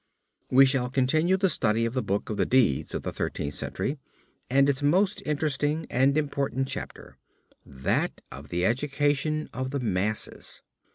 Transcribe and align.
We 0.49 0.65
shall 0.65 0.89
continue 0.89 1.37
the 1.37 1.47
study 1.47 1.85
of 1.85 1.93
the 1.93 2.01
book 2.01 2.31
of 2.31 2.37
the 2.37 2.45
deeds 2.47 2.95
of 2.95 3.03
the 3.03 3.11
Thirteenth 3.13 3.53
Century 3.53 3.99
and 4.49 4.67
its 4.67 4.81
most 4.81 5.21
interesting 5.27 5.85
and 5.91 6.17
important 6.17 6.67
chapter, 6.67 7.19
that 7.67 8.23
of 8.31 8.49
the 8.49 8.65
education 8.65 9.47
of 9.53 9.69
the 9.69 9.79
masses. 9.79 10.63